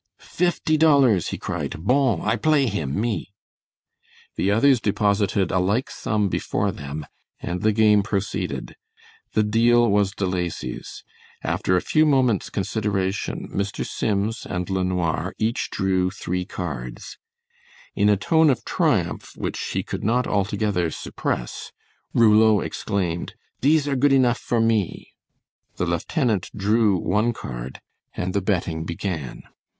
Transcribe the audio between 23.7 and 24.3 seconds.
are good